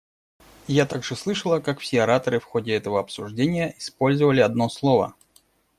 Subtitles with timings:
[0.65, 5.13] Я также слышала, как все ораторы в ходе этого обсуждения использовали одно слово.